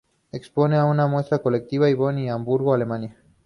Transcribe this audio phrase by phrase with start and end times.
[0.31, 3.15] Expone en una muestra colectiva en Bonn y en Hamburgo, Alemania.